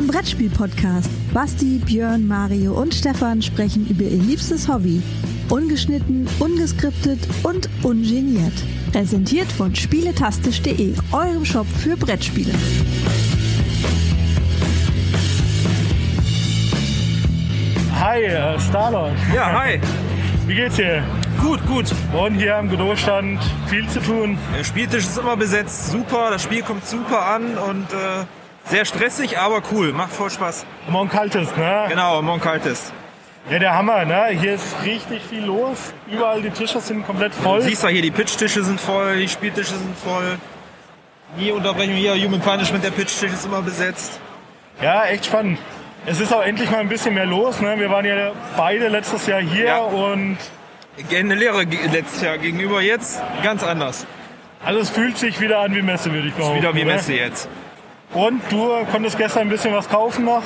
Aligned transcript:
ein 0.00 0.06
Brettspiel-Podcast. 0.06 1.10
Basti, 1.32 1.80
Björn, 1.84 2.26
Mario 2.26 2.72
und 2.72 2.94
Stefan 2.94 3.42
sprechen 3.42 3.86
über 3.88 4.04
ihr 4.04 4.22
liebstes 4.22 4.68
Hobby. 4.68 5.02
Ungeschnitten, 5.48 6.28
ungeskriptet 6.38 7.18
und 7.42 7.68
ungeniert. 7.82 8.52
Präsentiert 8.92 9.50
von 9.50 9.74
spieletastisch.de, 9.74 10.94
eurem 11.12 11.44
Shop 11.44 11.66
für 11.66 11.96
Brettspiele. 11.96 12.52
Hi, 17.98 18.22
äh, 18.22 18.58
Starlord. 18.60 19.12
Ja, 19.34 19.52
hi. 19.52 19.80
Wie 20.46 20.54
geht's 20.54 20.76
dir? 20.76 21.02
Gut, 21.42 21.60
gut. 21.66 21.86
Und 22.12 22.34
hier 22.34 22.56
am 22.56 22.68
Godot-Stand 22.68 23.40
viel 23.66 23.88
zu 23.88 24.00
tun. 24.00 24.38
Der 24.56 24.64
Spieltisch 24.64 25.04
ist 25.04 25.18
immer 25.18 25.36
besetzt. 25.36 25.90
Super, 25.90 26.30
das 26.30 26.42
Spiel 26.42 26.62
kommt 26.62 26.86
super 26.86 27.26
an 27.26 27.58
und 27.58 27.92
äh, 27.92 28.24
sehr 28.64 28.84
stressig, 28.84 29.38
aber 29.38 29.62
cool. 29.72 29.92
Macht 29.92 30.12
voll 30.12 30.30
Spaß. 30.30 30.64
Morgen 30.88 31.08
kaltes, 31.08 31.56
ne? 31.56 31.86
Genau, 31.88 32.22
Monkaltes. 32.22 32.92
Ja, 33.50 33.58
der 33.58 33.74
Hammer, 33.74 34.04
ne? 34.04 34.28
Hier 34.30 34.54
ist 34.54 34.76
richtig 34.84 35.22
viel 35.28 35.44
los. 35.44 35.92
Überall 36.10 36.42
die 36.42 36.50
Tische 36.50 36.80
sind 36.80 37.04
komplett 37.06 37.34
voll. 37.34 37.58
Du 37.60 37.64
siehst 37.64 37.82
ja 37.82 37.88
hier, 37.88 38.02
die 38.02 38.10
Pitchtische 38.10 38.62
sind 38.62 38.80
voll, 38.80 39.16
die 39.16 39.28
Spieltische 39.28 39.74
sind 39.76 39.96
voll. 39.98 40.38
Nie 41.36 41.50
unterbrechen 41.50 41.96
wir 41.96 42.14
hier. 42.14 42.26
Human 42.26 42.40
Punishment, 42.40 42.84
der 42.84 42.90
Pitchtisch 42.90 43.32
ist 43.32 43.46
immer 43.46 43.62
besetzt. 43.62 44.20
Ja, 44.82 45.04
echt 45.06 45.26
spannend. 45.26 45.58
Es 46.06 46.20
ist 46.20 46.32
auch 46.32 46.42
endlich 46.42 46.70
mal 46.70 46.78
ein 46.80 46.88
bisschen 46.88 47.14
mehr 47.14 47.26
los, 47.26 47.60
ne? 47.60 47.78
Wir 47.78 47.90
waren 47.90 48.04
ja 48.04 48.32
beide 48.56 48.88
letztes 48.88 49.26
Jahr 49.26 49.40
hier 49.40 49.64
Ja. 49.66 49.78
und 49.80 50.36
Eine 51.14 51.34
Lehre 51.34 51.62
letztes 51.64 52.20
Jahr 52.22 52.38
gegenüber 52.38 52.80
jetzt 52.82 53.22
ganz 53.42 53.62
anders. 53.64 54.06
alles 54.64 54.90
fühlt 54.90 55.16
sich 55.18 55.40
wieder 55.40 55.60
an 55.60 55.74
wie 55.74 55.82
Messe, 55.82 56.12
würde 56.12 56.28
ich 56.28 56.34
behaupten. 56.34 56.58
Wieder 56.58 56.74
wie? 56.74 56.84
Messe 56.84 57.14
jetzt. 57.14 57.48
Und 58.12 58.42
du 58.50 58.84
konntest 58.90 59.16
gestern 59.18 59.42
ein 59.42 59.48
bisschen 59.48 59.72
was 59.74 59.88
kaufen 59.88 60.24
noch? 60.24 60.42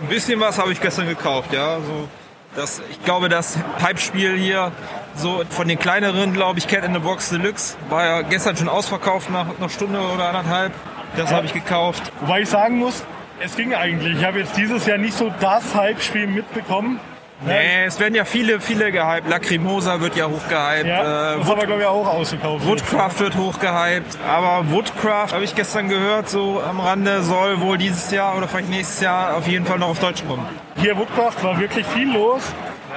Ein 0.00 0.08
bisschen 0.08 0.40
was 0.40 0.58
habe 0.58 0.72
ich 0.72 0.80
gestern 0.80 1.06
gekauft, 1.06 1.52
ja. 1.52 1.76
So, 1.76 2.08
das, 2.56 2.82
ich 2.90 3.02
glaube, 3.04 3.28
das 3.28 3.58
Pipe-Spiel 3.78 4.36
hier, 4.36 4.72
so 5.14 5.42
von 5.48 5.68
den 5.68 5.78
kleineren, 5.78 6.32
glaube 6.32 6.58
ich, 6.58 6.66
Cat 6.66 6.84
in 6.84 6.92
the 6.92 6.98
Box 6.98 7.30
Deluxe, 7.30 7.76
war 7.88 8.04
ja 8.04 8.22
gestern 8.22 8.56
schon 8.56 8.68
ausverkauft 8.68 9.30
nach 9.30 9.46
einer 9.56 9.68
Stunde 9.68 10.00
oder 10.00 10.28
anderthalb. 10.28 10.72
Das 11.16 11.32
habe 11.32 11.46
ich 11.46 11.52
gekauft. 11.52 12.10
Wobei 12.20 12.42
ich 12.42 12.48
sagen 12.48 12.78
muss, 12.78 13.04
es 13.40 13.54
ging 13.54 13.74
eigentlich. 13.74 14.18
Ich 14.18 14.24
habe 14.24 14.40
jetzt 14.40 14.56
dieses 14.56 14.84
Jahr 14.86 14.98
nicht 14.98 15.16
so 15.16 15.32
das 15.40 15.74
Hype-Spiel 15.74 16.26
mitbekommen. 16.26 16.98
Nee, 17.40 17.84
es 17.86 17.98
werden 18.00 18.14
ja 18.14 18.24
viele, 18.24 18.60
viele 18.60 18.90
gehypt. 18.92 19.28
Lacrimosa 19.28 20.00
wird 20.00 20.16
ja 20.16 20.26
hochgehypt. 20.26 20.86
Ja, 20.86 21.34
äh, 21.34 21.38
das 21.38 21.50
aber 21.50 21.66
glaube 21.66 21.82
ich 21.82 21.86
auch 21.86 22.06
ausgekauft. 22.06 22.66
Woodcraft 22.66 23.18
wird 23.20 23.36
hochgehypt. 23.36 24.18
Aber 24.28 24.70
Woodcraft, 24.70 25.32
habe 25.32 25.44
ich 25.44 25.54
gestern 25.54 25.88
gehört, 25.88 26.28
so 26.28 26.62
am 26.62 26.80
Rande, 26.80 27.22
soll 27.22 27.60
wohl 27.60 27.76
dieses 27.76 28.10
Jahr 28.10 28.36
oder 28.36 28.48
vielleicht 28.48 28.70
nächstes 28.70 29.00
Jahr 29.00 29.36
auf 29.36 29.46
jeden 29.46 29.66
Fall 29.66 29.78
noch 29.78 29.88
auf 29.88 29.98
Deutsch 29.98 30.24
kommen. 30.26 30.46
Hier 30.76 30.96
Woodcraft 30.96 31.42
war 31.42 31.58
wirklich 31.58 31.86
viel 31.86 32.12
los. 32.12 32.42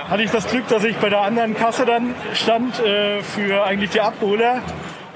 Hatte 0.09 0.23
ich 0.23 0.31
das 0.31 0.47
Glück, 0.47 0.67
dass 0.67 0.83
ich 0.83 0.95
bei 0.97 1.09
der 1.09 1.21
anderen 1.21 1.55
Kasse 1.55 1.85
dann 1.85 2.13
stand 2.33 2.79
äh, 2.79 3.21
für 3.23 3.65
eigentlich 3.65 3.89
die 3.89 4.01
Abholer 4.01 4.61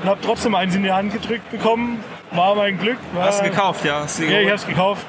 und 0.02 0.09
habe 0.09 0.19
trotzdem 0.22 0.55
eins 0.55 0.75
in 0.75 0.83
die 0.83 0.92
Hand 0.92 1.14
gedrückt 1.14 1.49
bekommen. 1.52 2.03
War 2.31 2.55
mein 2.55 2.80
Glück. 2.80 2.97
War, 3.14 3.25
Hast 3.25 3.42
du 3.42 3.49
gekauft, 3.49 3.86
ja? 3.86 4.02
Hast 4.02 4.19
du 4.19 4.23
Ja, 4.23 4.39
ich 4.39 4.47
habe 4.47 4.55
es 4.55 4.66
gekauft. 4.66 5.05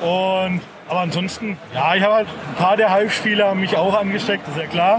Und, 0.00 0.60
aber 0.88 1.00
ansonsten, 1.00 1.58
ja, 1.74 1.94
ich 1.94 2.02
habe 2.02 2.14
halt 2.14 2.28
ein 2.28 2.54
paar 2.56 2.76
der 2.76 2.90
haben 3.46 3.60
mich 3.60 3.76
auch 3.76 3.98
angesteckt, 3.98 4.46
ist 4.48 4.56
ja 4.56 4.66
klar. 4.66 4.96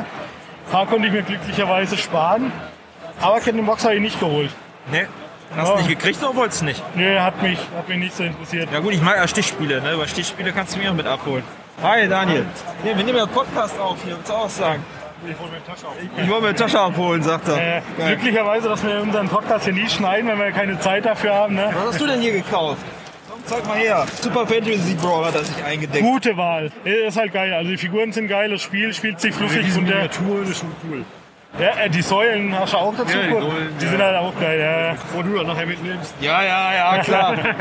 Ein 0.67 0.71
paar 0.71 0.85
konnte 0.85 1.07
ich 1.07 1.13
mir 1.13 1.21
glücklicherweise 1.23 1.97
sparen. 1.97 2.51
Aber 3.21 3.37
Cat 3.39 3.47
in 3.49 3.55
the 3.57 3.61
Box 3.61 3.83
habe 3.83 3.95
ich 3.95 4.01
nicht 4.01 4.19
geholt. 4.19 4.51
Nee. 4.91 5.07
Hast 5.55 5.67
Ja. 5.67 5.73
du 5.73 5.77
nicht 5.79 5.89
gekriegt 5.89 6.21
oder 6.23 6.35
wolltest 6.35 6.61
du 6.61 6.65
nicht? 6.65 6.83
Nee, 6.95 7.17
hat 7.17 7.41
mich, 7.41 7.57
hat 7.75 7.89
mich 7.89 7.97
nicht 7.97 8.15
so 8.15 8.23
interessiert. 8.23 8.69
Ja 8.71 8.79
gut, 8.79 8.93
ich 8.93 9.01
mag 9.01 9.17
ja 9.17 9.27
Stichspiele, 9.27 9.81
ne? 9.81 9.93
Über 9.93 10.07
Stichspiele 10.07 10.51
kannst 10.51 10.75
du 10.75 10.79
mich 10.79 10.87
auch 10.87 10.93
mit 10.93 11.07
abholen. 11.07 11.43
Hi 11.81 12.07
Daniel. 12.07 12.45
Nee, 12.83 12.89
wir 12.95 13.03
nehmen 13.03 13.17
ja 13.17 13.23
einen 13.23 13.31
Podcast 13.33 13.79
auf 13.79 13.97
hier, 14.03 14.15
willst 14.15 14.29
du 14.29 14.33
auch 14.33 14.49
sagen? 14.49 14.83
Ich 15.23 15.29
mir 15.29 15.35
Tasche 15.65 15.85
wollte 16.29 16.41
mir 16.41 16.47
eine 16.49 16.55
Tasche 16.55 16.79
abholen, 16.79 17.23
sagt 17.23 17.47
er. 17.49 17.77
Äh, 17.77 17.81
glücklicherweise, 17.97 18.69
dass 18.69 18.85
wir 18.85 19.01
unseren 19.01 19.27
Podcast 19.27 19.65
hier 19.65 19.73
nie 19.73 19.89
schneiden, 19.89 20.29
wenn 20.29 20.39
wir 20.39 20.51
keine 20.51 20.79
Zeit 20.79 21.05
dafür 21.05 21.33
haben. 21.35 21.55
Ne? 21.55 21.69
Was 21.73 21.93
hast 21.93 22.01
du 22.01 22.07
denn 22.07 22.21
hier 22.21 22.31
gekauft? 22.31 22.81
Zeig 23.49 23.65
mal 23.65 23.77
her. 23.77 24.05
Super 24.21 24.45
Fantasy 24.45 24.93
Brawl 24.93 25.25
hat 25.25 25.33
er 25.33 25.43
sich 25.43 25.63
eingedeckt. 25.63 26.05
Gute 26.05 26.37
Wahl. 26.37 26.71
Ist 26.83 27.17
halt 27.17 27.33
geil. 27.33 27.51
Also 27.51 27.71
die 27.71 27.77
Figuren 27.77 28.11
sind 28.11 28.27
geil, 28.27 28.51
das 28.51 28.61
Spiel 28.61 28.93
spielt 28.93 29.19
sich 29.19 29.33
fluffig 29.33 29.75
und 29.75 29.87
der, 29.87 30.11
Tour 30.11 30.43
ist 30.43 30.59
schon 30.59 30.71
cool. 30.87 31.03
ja, 31.59 31.85
äh, 31.85 31.89
die 31.89 32.03
Säulen 32.03 32.57
hast 32.57 32.73
du 32.73 32.77
auch 32.77 32.93
dazu. 32.95 33.17
Ja, 33.17 33.23
die? 33.23 33.31
Säulen, 33.31 33.73
die 33.79 33.85
ja. 33.85 33.91
sind 33.91 34.01
halt 34.03 34.17
auch 34.17 34.39
geil. 34.39 34.59
Ja. 34.59 34.91
Bevor 34.93 35.23
du 35.23 35.35
dann 35.35 35.47
nachher 35.47 35.65
mitnimmst. 35.65 36.13
Ja, 36.21 36.43
ja, 36.43 36.73
ja, 36.73 37.03
klar. 37.03 37.31
mein 37.31 37.45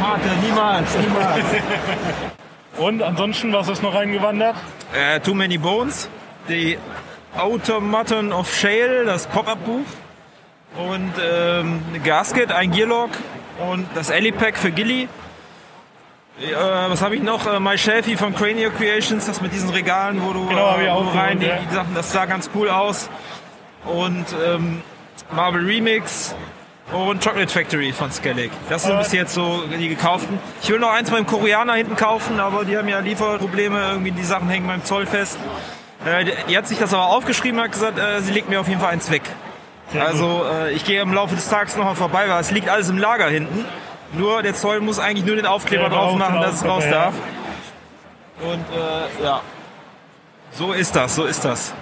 Vater, 0.00 0.36
niemals, 0.44 0.96
niemals. 0.96 1.44
Und 2.76 3.02
ansonsten, 3.02 3.52
was 3.52 3.68
ist 3.68 3.82
noch 3.82 3.96
reingewandert? 3.96 4.54
äh, 4.94 5.18
Too 5.18 5.34
Many 5.34 5.58
Bones, 5.58 6.08
die 6.48 6.78
Automaton 7.36 8.32
of 8.32 8.54
Shale, 8.54 9.04
das 9.04 9.26
Pop-Up-Buch 9.26 9.86
und 10.76 11.12
ähm, 11.20 11.82
eine 11.88 11.98
Gasket, 11.98 12.52
ein 12.52 12.70
Gearlock 12.70 13.10
und 13.58 13.86
das 13.94 14.10
Alley-Pack 14.10 14.56
für 14.58 14.70
Gilly. 14.70 15.08
Äh, 16.40 16.54
was 16.88 17.02
habe 17.02 17.16
ich 17.16 17.22
noch? 17.22 17.46
Äh, 17.46 17.58
My 17.58 17.76
Shelfie 17.76 18.16
von 18.16 18.34
Cranial 18.34 18.70
Creations, 18.70 19.26
das 19.26 19.40
mit 19.40 19.52
diesen 19.52 19.70
Regalen, 19.70 20.22
wo 20.22 20.32
du 20.32 20.46
Genau, 20.46 20.76
äh, 20.78 20.88
wo 20.94 21.02
du 21.02 21.18
rein, 21.18 21.40
die, 21.40 21.50
die 21.68 21.74
Sachen, 21.74 21.94
das 21.94 22.12
sah 22.12 22.26
ganz 22.26 22.48
cool 22.54 22.68
aus. 22.70 23.10
Und 23.84 24.26
ähm, 24.46 24.82
Marvel 25.32 25.64
Remix 25.64 26.34
und 26.92 27.22
Chocolate 27.22 27.52
Factory 27.52 27.92
von 27.92 28.10
Skellig. 28.12 28.50
Das 28.68 28.84
sind 28.84 28.94
Äh. 28.94 28.98
bis 28.98 29.12
jetzt 29.12 29.34
so 29.34 29.64
die 29.78 29.88
gekauften. 29.88 30.38
Ich 30.62 30.70
will 30.70 30.78
noch 30.78 30.92
eins 30.92 31.10
beim 31.10 31.26
Koreaner 31.26 31.74
hinten 31.74 31.96
kaufen, 31.96 32.38
aber 32.40 32.64
die 32.64 32.76
haben 32.78 32.88
ja 32.88 33.00
Lieferprobleme. 33.00 33.78
Irgendwie 33.90 34.12
die 34.12 34.22
Sachen 34.24 34.48
hängen 34.48 34.66
beim 34.68 34.84
Zoll 34.84 35.06
fest. 35.06 35.38
Äh, 36.06 36.24
die- 36.24 36.32
die 36.48 36.56
hat 36.56 36.68
sich 36.68 36.78
das 36.78 36.94
aber 36.94 37.06
aufgeschrieben 37.08 37.58
und 37.58 37.64
hat 37.64 37.72
gesagt, 37.72 37.98
äh, 37.98 38.20
sie 38.22 38.32
legt 38.32 38.48
mir 38.48 38.60
auf 38.60 38.68
jeden 38.68 38.80
Fall 38.80 38.92
eins 38.92 39.10
weg. 39.10 39.22
Also 39.98 40.44
äh, 40.50 40.72
ich 40.72 40.84
gehe 40.84 41.00
im 41.00 41.12
Laufe 41.14 41.34
des 41.34 41.48
Tages 41.48 41.76
nochmal 41.76 41.94
vorbei, 41.94 42.24
weil 42.28 42.40
es 42.40 42.50
liegt 42.50 42.68
alles 42.68 42.88
im 42.88 42.98
Lager 42.98 43.28
hinten. 43.28 43.64
Nur 44.12 44.42
der 44.42 44.54
Zoll 44.54 44.80
muss 44.80 44.98
eigentlich 44.98 45.24
nur 45.26 45.36
den 45.36 45.46
Aufkleber 45.46 45.84
Ja, 45.84 45.88
drauf 45.90 46.16
machen, 46.16 46.40
dass 46.40 46.54
es 46.54 46.64
raus 46.64 46.84
ja. 46.84 46.90
darf. 46.90 47.14
Und 48.40 48.64
äh, 48.76 49.24
ja, 49.24 49.40
so 50.52 50.72
ist 50.72 50.94
das, 50.96 51.14
so 51.14 51.24
ist 51.24 51.44
das. 51.44 51.74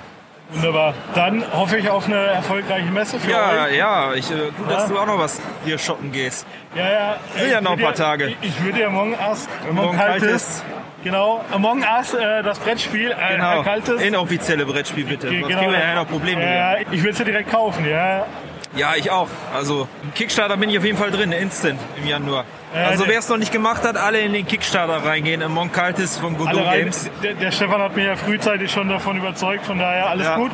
Wunderbar. 0.51 0.95
Dann 1.15 1.45
hoffe 1.53 1.77
ich 1.77 1.91
auf 1.91 2.07
eine 2.07 2.17
erfolgreiche 2.19 2.87
Messe 2.87 3.19
für 3.19 3.31
Ja, 3.31 3.65
euch. 3.65 3.75
ja, 3.77 4.13
ich, 4.15 4.31
äh, 4.31 4.35
gut, 4.57 4.71
dass 4.71 4.85
Ja. 4.85 4.89
du 4.89 4.99
auch 5.01 5.07
noch 5.07 5.19
was 5.19 5.41
hier 5.65 5.77
shoppen 5.77 6.13
gehst. 6.13 6.47
Ja, 6.75 6.89
ja. 6.91 7.17
Sind 7.37 7.51
ja 7.51 7.59
Ich 7.59 7.65
noch 7.65 7.73
ein 7.73 7.79
würde 7.79 7.83
paar 7.85 7.95
Tage. 7.95 8.29
Ich, 8.29 8.37
ich 8.43 8.65
würde 8.65 8.81
ja 8.81 8.87
Among 8.87 9.15
Us, 9.29 9.49
Among 9.69 9.97
Kaltes, 9.97 10.21
Kaltes. 10.23 10.63
Genau, 11.07 11.45
Among 11.53 11.83
Us, 11.99 12.15
äh, 12.15 12.43
das 12.43 12.59
Brettspiel, 12.59 13.11
äh, 13.13 13.35
Genau, 13.37 13.61
äh, 13.61 13.65
Kaltes. 13.65 14.03
inoffizielle 14.03 14.67
Brettspiel 14.67 15.05
bitte. 15.05 15.29
Ge- 15.29 15.43
genau. 15.43 15.59
kriegen 15.59 15.73
wir 15.73 15.79
ja 15.79 15.95
noch 15.95 16.09
Probleme. 16.09 16.43
Ja, 16.43 16.77
ich 16.91 17.03
will 17.03 17.11
es 17.13 17.19
ja 17.19 17.25
direkt 17.25 17.51
kaufen, 17.51 17.87
ja. 17.89 18.27
Ja, 18.75 18.95
ich 18.95 19.11
auch. 19.11 19.29
Also 19.55 19.89
im 20.03 20.13
Kickstarter 20.13 20.57
bin 20.59 20.69
ich 20.69 20.77
auf 20.79 20.85
jeden 20.85 20.99
Fall 20.99 21.11
drin, 21.11 21.33
instant 21.33 21.81
im 21.97 22.07
Januar. 22.07 22.45
Ja, 22.75 22.89
also 22.89 23.07
wer 23.09 23.19
es 23.21 23.29
noch 23.29 23.39
nicht 23.39 23.53
gemacht 23.53 23.85
hat, 23.85 23.97
alle 23.97 24.21
in 24.21 24.35
den 24.35 24.47
Kickstarter 24.47 25.03
reingehen. 25.03 25.43
Among 25.43 25.73
Kaltes 25.73 26.19
von 26.19 26.37
Godot 26.37 26.71
Games. 26.73 27.09
der, 27.23 27.35
der 27.35 27.51
Stefan 27.53 27.81
hat 27.81 27.97
mich 27.97 28.05
ja 28.05 28.17
frühzeitig 28.17 28.71
schon 28.71 28.89
davon 28.91 29.17
überzeugt, 29.17 29.65
von 29.65 29.79
daher 29.79 30.11
alles 30.11 30.27
Ja. 30.27 30.37
gut. 30.37 30.51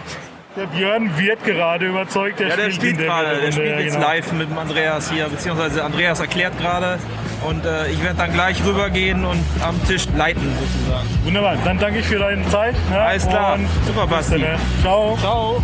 Der 0.54 0.66
Björn 0.66 1.16
wird 1.16 1.42
gerade 1.44 1.86
überzeugt, 1.86 2.38
der 2.40 2.48
Ja, 2.48 2.56
der 2.56 2.70
spielt 2.70 2.98
der 2.98 3.06
gerade. 3.06 3.40
Der 3.40 3.52
spielt 3.52 3.80
jetzt 3.80 3.94
genau. 3.94 4.06
live 4.06 4.32
mit 4.32 4.50
dem 4.50 4.58
Andreas 4.58 5.10
hier, 5.10 5.26
beziehungsweise 5.28 5.82
Andreas 5.82 6.20
erklärt 6.20 6.58
gerade. 6.58 6.98
Und 7.48 7.64
äh, 7.64 7.88
ich 7.90 8.02
werde 8.02 8.18
dann 8.18 8.32
gleich 8.34 8.62
rübergehen 8.64 9.24
und 9.24 9.42
am 9.66 9.82
Tisch 9.86 10.06
leiten 10.14 10.42
sozusagen. 10.60 11.08
Wunderbar, 11.24 11.56
dann 11.64 11.78
danke 11.78 12.00
ich 12.00 12.06
für 12.06 12.18
deine 12.18 12.46
Zeit. 12.50 12.74
Ne? 12.90 13.00
Alles 13.00 13.26
klar. 13.26 13.54
Und 13.54 13.66
Super, 13.86 14.06
Basti. 14.06 14.38
ne? 14.38 14.58
Ciao. 14.82 15.16
Ciao. 15.18 15.62